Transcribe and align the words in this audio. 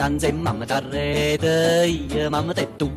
Tu 0.00 0.06
annanzi 0.06 0.28
e 0.28 0.32
mamma 0.32 0.64
t'arrete 0.64 2.28
mamma 2.30 2.54
te 2.54 2.64
tu 2.78 2.88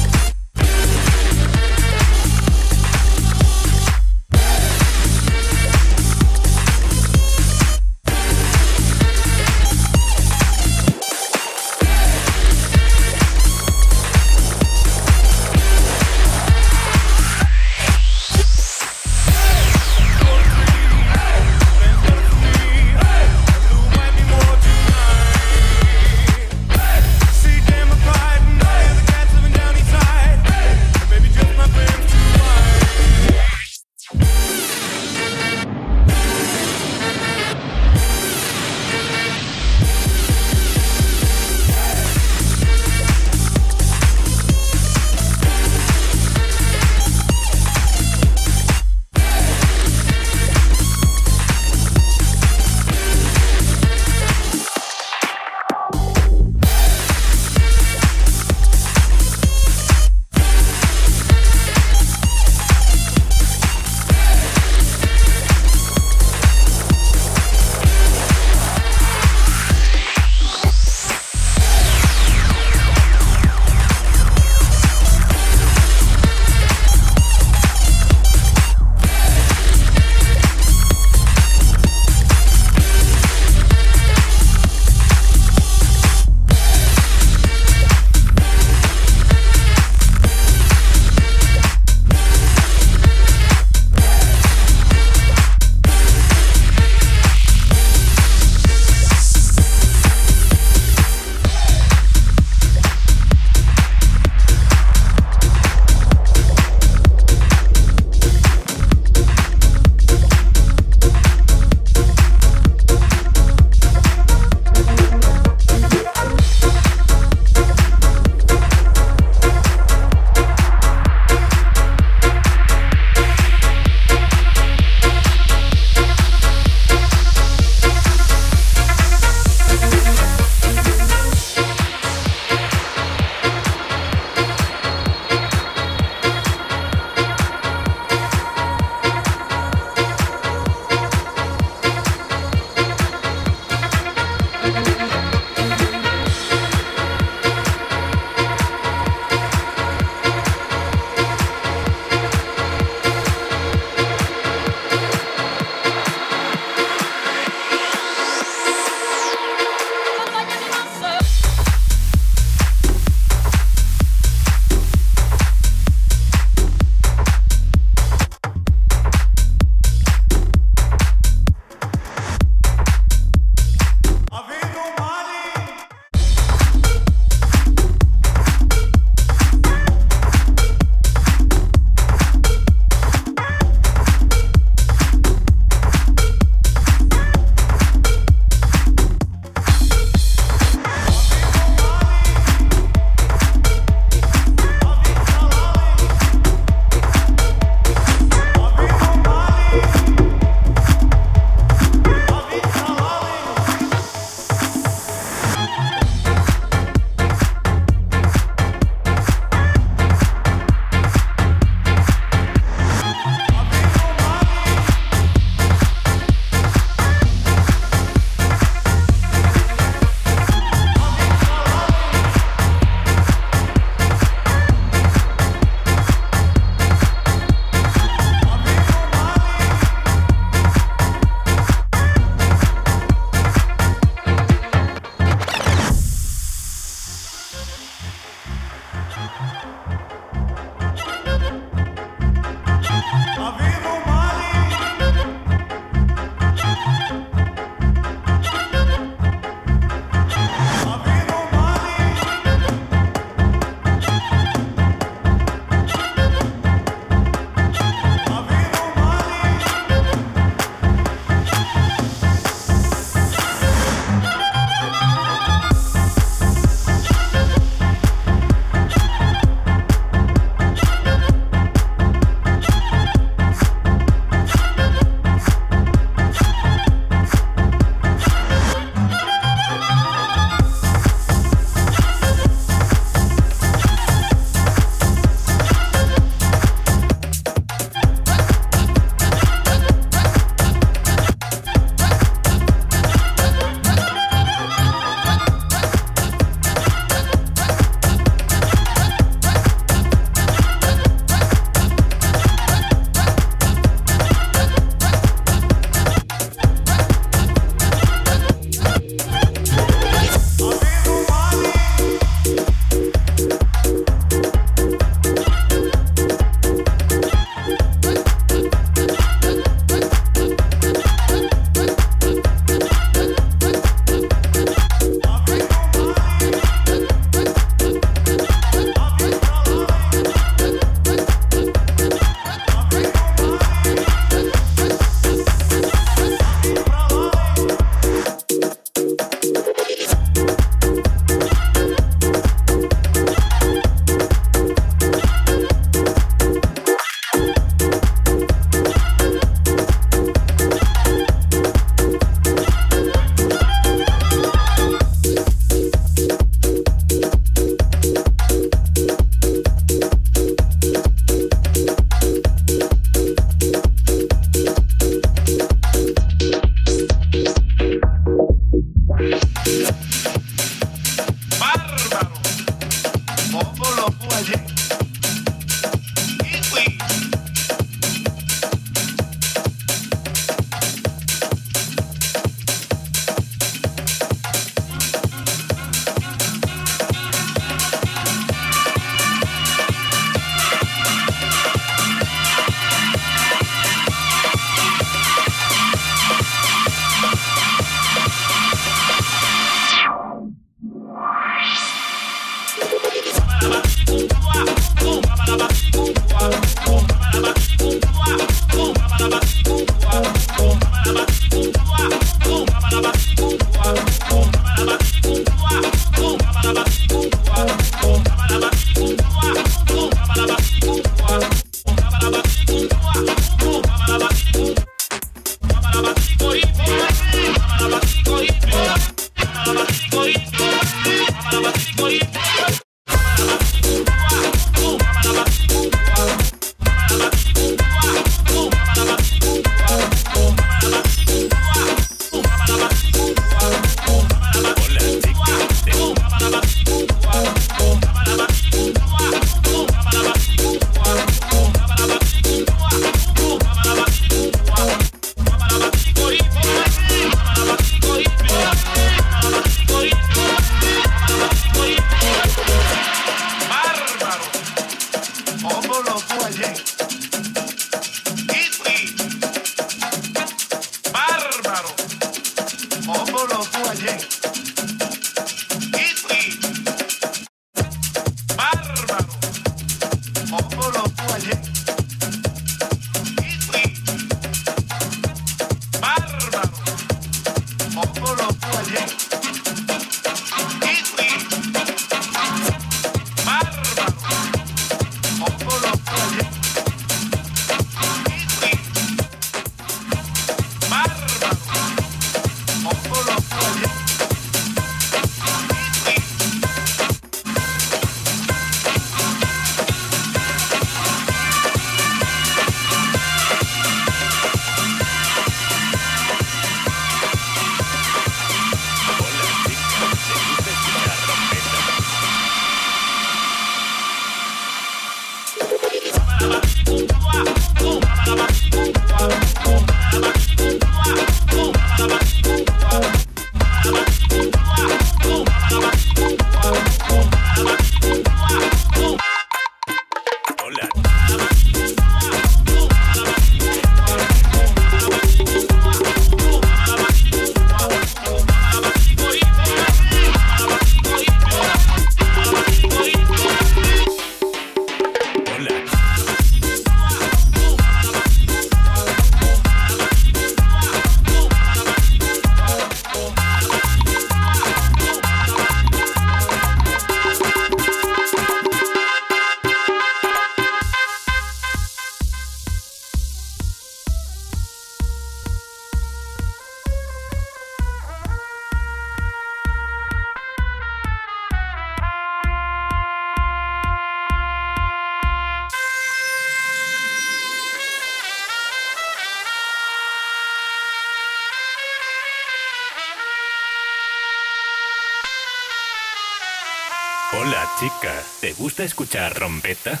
gusta 598.58 598.84
escuchar 598.84 599.34
trompeta? 599.34 600.00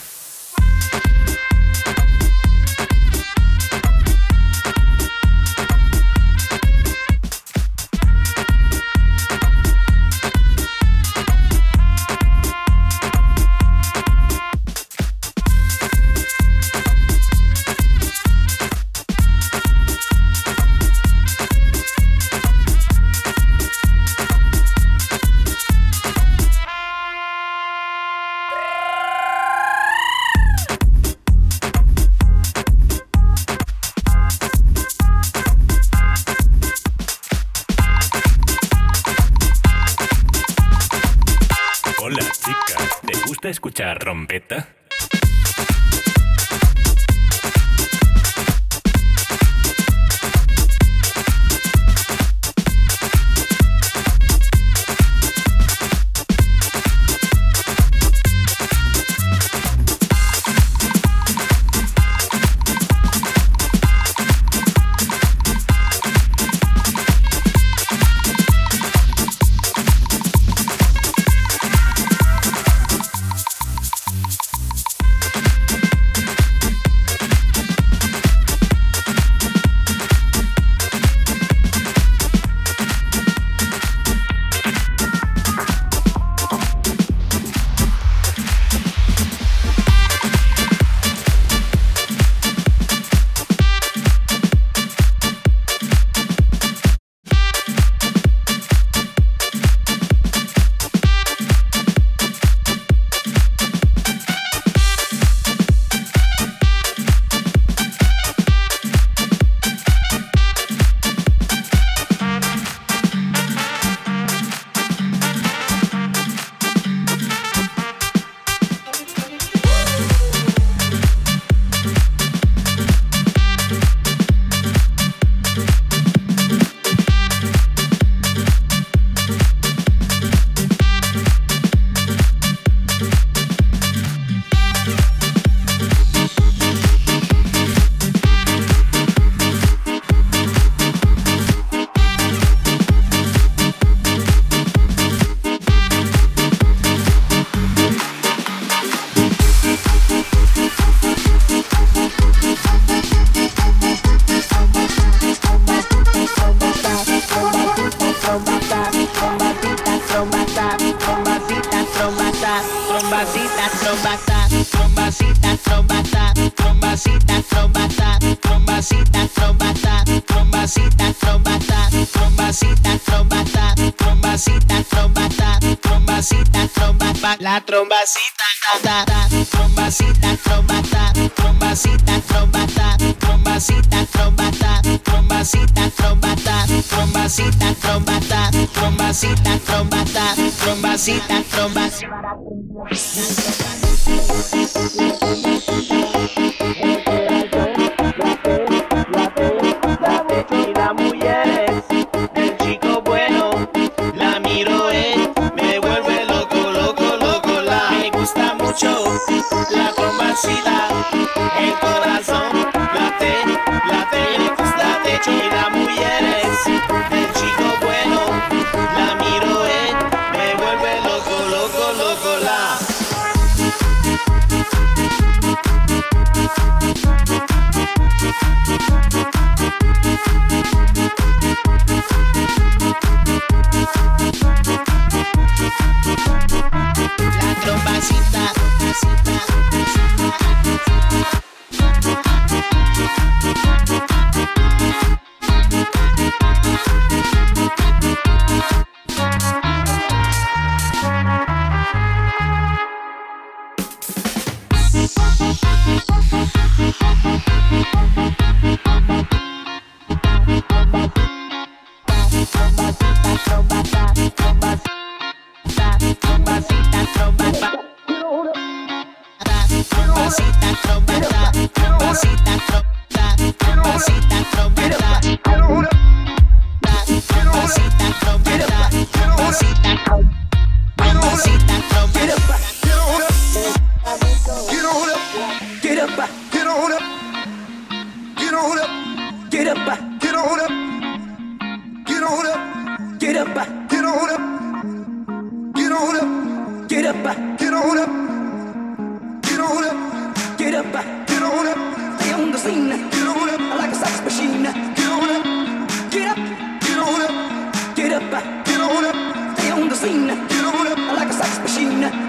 up, 308.22 308.64
get 308.64 308.80
on 308.80 309.04
up, 309.04 309.58
stay 309.58 309.70
on 309.70 309.88
the 309.88 309.94
scene, 309.94 310.26
get 310.26 310.64
on 310.64 310.86
up. 310.86 311.16
Like 311.16 311.28
a 311.28 311.32
sex 311.32 311.58
machine. 311.58 312.27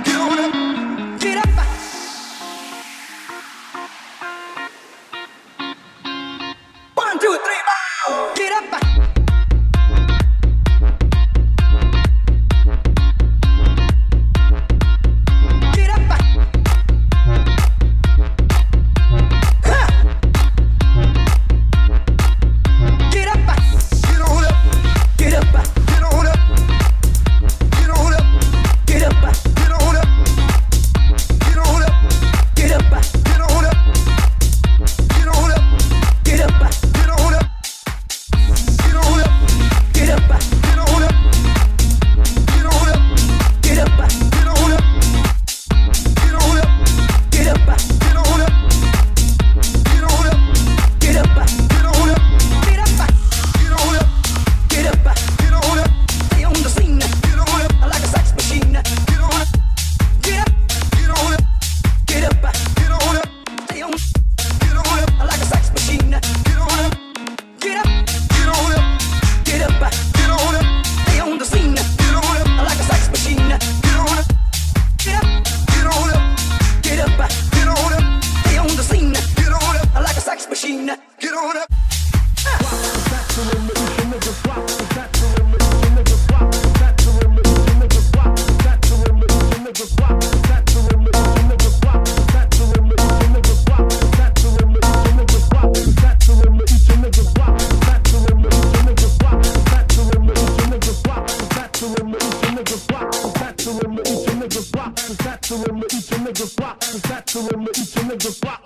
nigga, 107.72 107.82
each 107.82 107.96
a 107.96 108.00
nigga 108.00 108.42
block. 108.42 108.64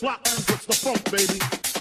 Block, 0.00 0.20
what's 0.22 0.66
the 0.66 0.74
funk, 0.74 1.04
baby? 1.10 1.38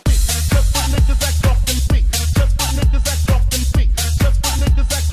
Just 0.07 0.73
for 0.73 0.85
niggas 0.91 1.19
that 1.19 1.35
talk 1.41 1.57
and 1.69 1.79
speak. 1.79 2.05
Just 2.11 2.35
for 2.35 2.69
niggas 2.79 3.03
that 3.03 3.19
talk 3.27 3.41
and 3.53 3.65
speak. 3.65 3.95
Just 3.95 4.45
for 4.45 4.53
niggas 4.63 4.87
that 4.89 5.12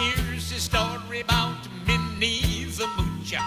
Here's 0.00 0.50
a 0.52 0.60
story 0.60 1.20
about 1.20 1.58
Minnie 1.86 2.64
the 2.64 2.86
Moocher. 2.96 3.44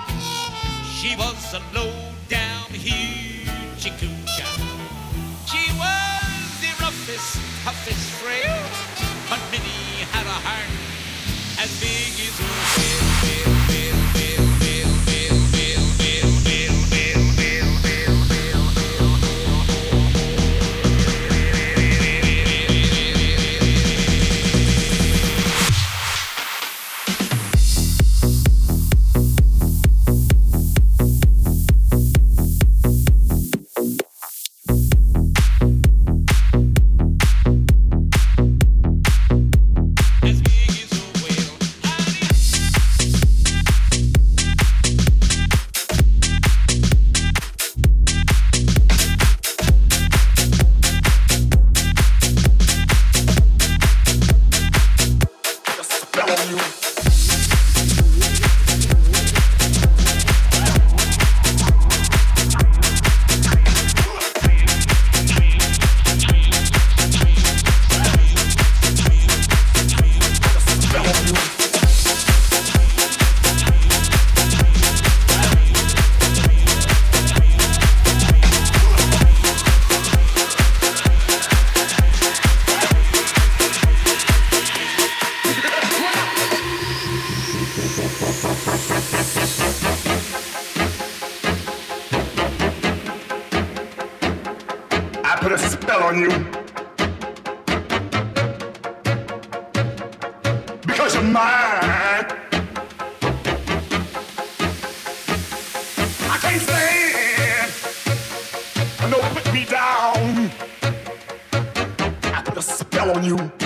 She 1.01 1.15
was 1.15 1.53
a 1.55 1.61
low-down 1.73 2.69
hoochie 2.69 3.89
coocher. 3.97 4.53
She 5.49 5.63
was 5.81 6.45
the 6.61 6.71
roughest, 6.79 7.39
toughest 7.63 8.05
frail, 8.21 8.61
but 9.31 9.41
Minnie 9.49 10.05
had 10.13 10.27
a 10.27 10.39
heart 10.45 10.69
as 11.57 11.71
big 11.81 12.13
as 12.21 12.39
a 12.39 12.45
whale, 12.45 13.62
I 101.25 102.25
can't 106.41 106.61
stand. 106.61 107.71
No, 109.09 109.19
put 109.33 109.53
me 109.53 109.63
down. 109.65 110.51
I 112.23 112.41
put 112.43 112.57
a 112.57 112.61
spell 112.61 113.15
on 113.15 113.23
you. 113.23 113.62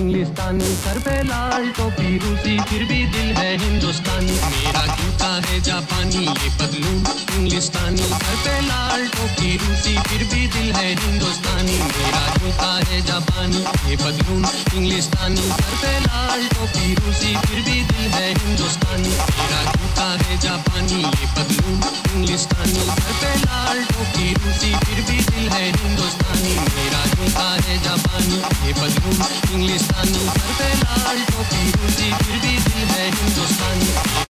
इंग्लिस्तानी 0.00 0.74
सर 0.74 0.98
पे 1.06 1.16
लाल 1.28 1.68
टोपी 1.78 2.16
रूसी 2.18 2.58
फिर 2.68 2.84
भी 2.88 3.04
दिल 3.14 3.32
है 3.38 3.56
हिंदुस्तानी 3.64 4.32
मेरा 4.52 4.84
गीत 4.96 5.21
आता 5.22 5.48
है 5.48 5.60
जापानी 5.62 6.20
ये 6.20 6.48
पतलू 6.58 6.92
इंग्लिस्तानी 7.32 8.06
करते 8.12 8.54
लाल 8.60 9.06
टोपी, 9.08 9.50
रूसी 9.56 9.94
फिर 9.98 10.22
भी 10.32 10.46
दिल 10.54 10.72
है 10.74 10.88
हिंदुस्तानी। 10.94 11.76
मेरा 11.78 12.22
जूता 12.36 12.70
है 12.88 13.00
जापानी 13.06 13.60
ये 13.86 13.96
पतलू 14.02 14.34
इंग्लिस्तानी 14.76 15.46
करते 15.60 15.92
लाल 16.06 16.42
टोपी, 16.54 16.94
रूसी 16.96 17.34
फिर 17.36 17.60
भी 17.60 17.78
दिल 17.92 18.08
है 18.14 18.32
हिंदुस्तानी। 18.32 19.12
मेरा 19.30 19.62
जूता 19.70 20.08
है 20.24 20.38
जापानी 20.42 20.98
ये 20.98 21.30
पतलू 21.36 21.70
इंग्लिस्तानी 22.14 22.82
करते 22.90 23.32
लाल 23.44 23.84
टोपी, 23.92 24.26
रूसी 24.34 24.74
फिर 24.82 25.04
भी 25.06 25.20
दिल 25.30 25.48
है 25.54 25.64
हिंदुस्तानी। 25.78 26.56
मेरा 26.66 27.04
जूता 27.14 27.48
है 27.62 27.78
जापानी 27.84 28.42
ये 28.66 28.74
पतलू 28.82 29.14
इंग्लिस्तानी 29.54 30.26
करते 30.34 30.74
लाल 30.82 31.24
टोपी, 31.30 31.70
रूसी 31.72 32.12
फिर 32.14 32.38
भी 32.40 32.58
दिल 32.58 32.86
है 32.90 33.10
हिंदुस्तानी। 33.12 34.31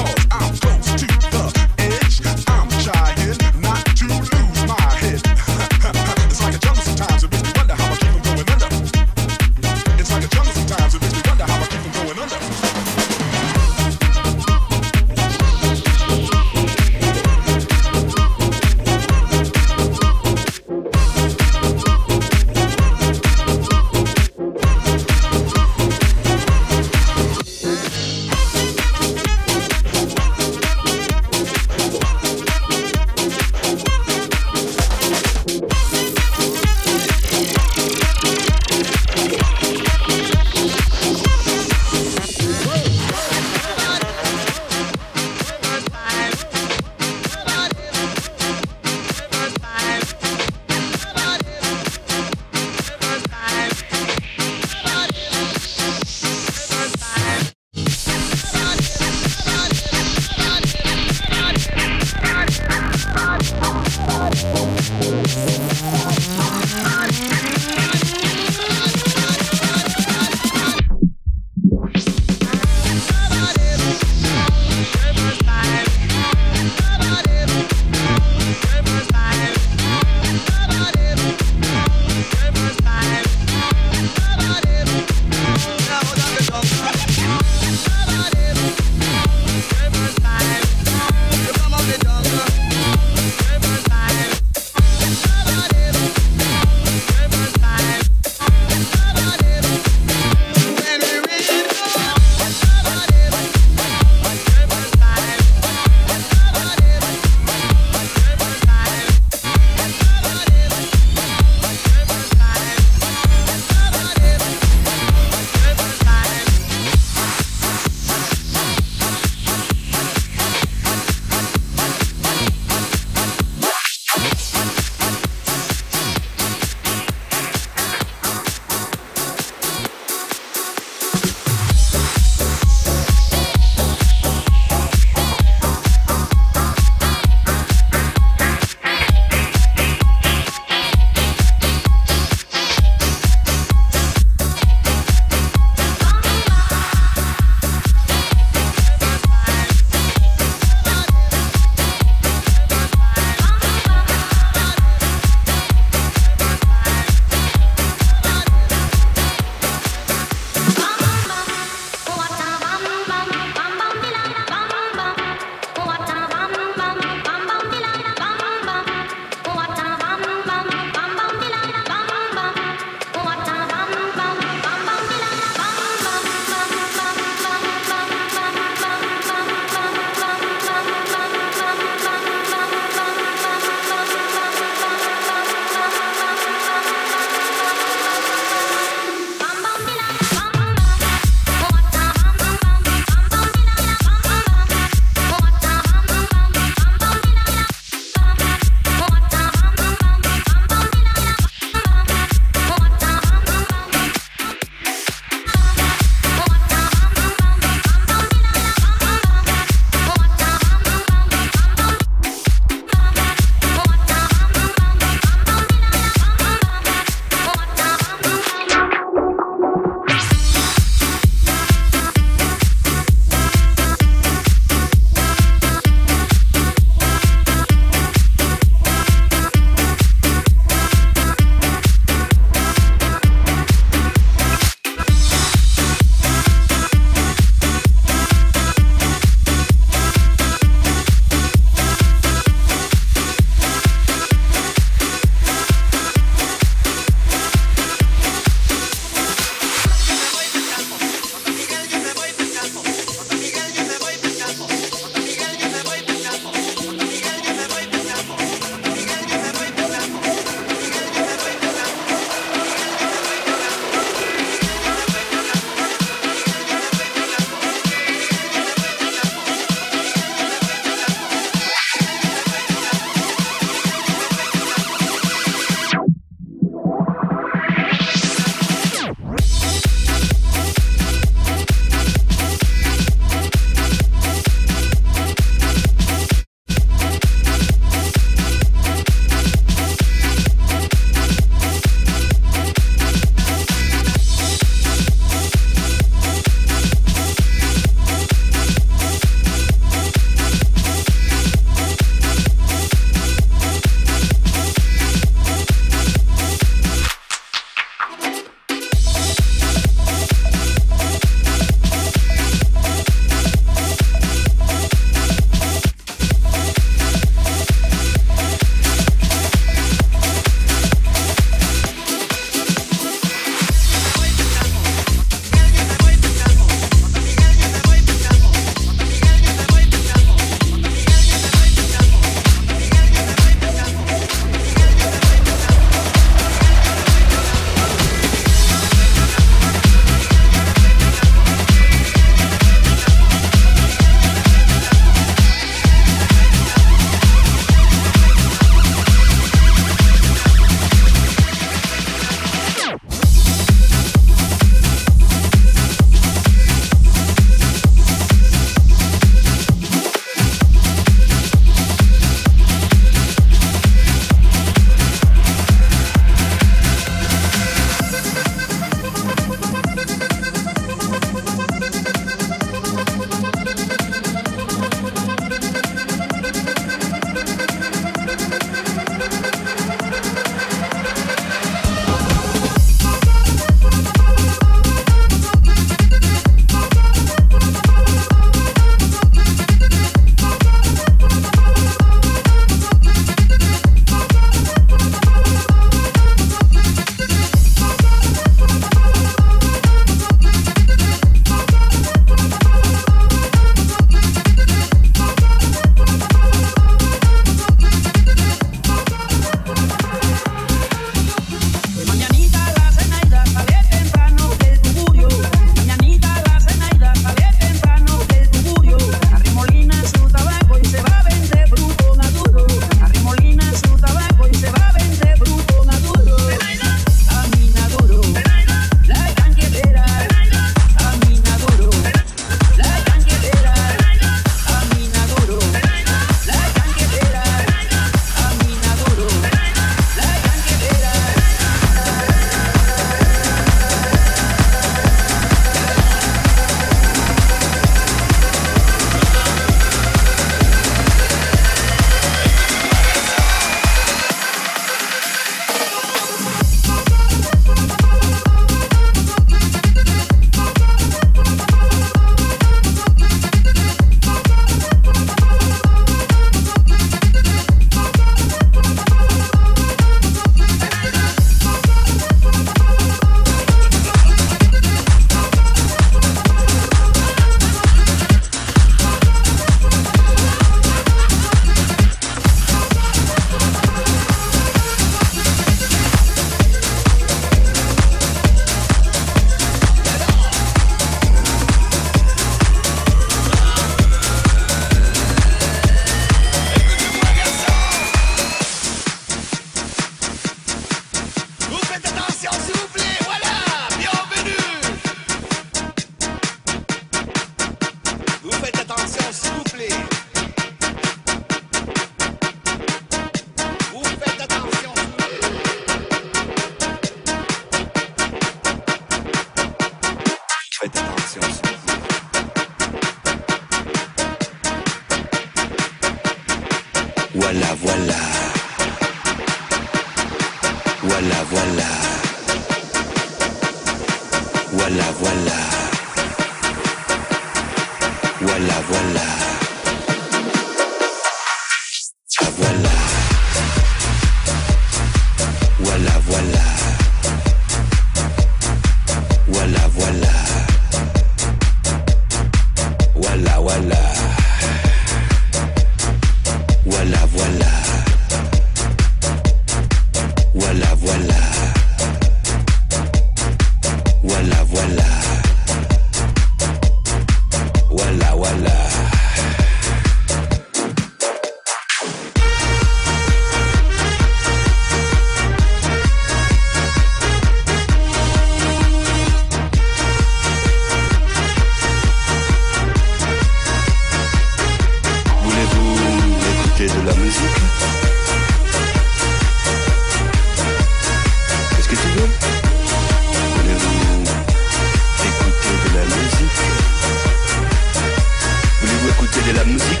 De 599.52 599.56
la 599.56 599.64
musique. 599.64 600.00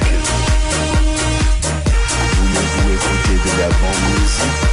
Voulez-vous 2.36 2.94
écouter 2.94 3.50
de 3.50 3.60
la 3.60 3.68
bonne 3.68 4.20
musique 4.20 4.69